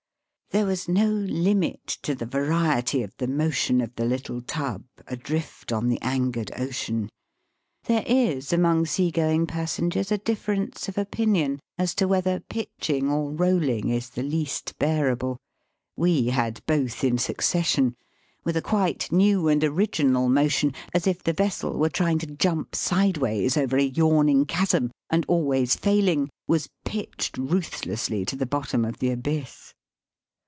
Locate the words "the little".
3.95-4.41